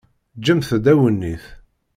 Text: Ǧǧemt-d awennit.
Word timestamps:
Ǧǧemt-d 0.39 0.85
awennit. 0.91 1.43